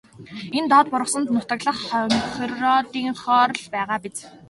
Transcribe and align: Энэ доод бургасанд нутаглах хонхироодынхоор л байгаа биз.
Энэ 0.57 0.67
доод 0.71 0.87
бургасанд 0.91 1.27
нутаглах 1.33 1.77
хонхироодынхоор 1.87 3.49
л 3.63 3.67
байгаа 3.75 3.99
биз. 4.03 4.17